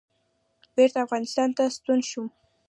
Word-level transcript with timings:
بېرته 0.75 0.97
افغانستان 1.05 1.49
ته 1.57 1.63
ستون 1.75 1.99
شوم. 2.09 2.27